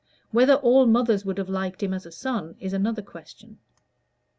[0.31, 3.59] Whether all mothers would have liked him as a son is another question.